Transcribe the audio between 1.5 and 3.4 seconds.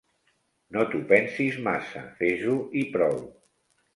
massa, fes-ho i prou.